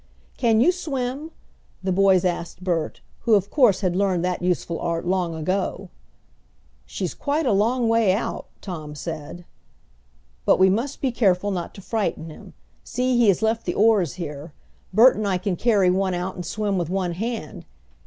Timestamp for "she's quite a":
6.87-7.51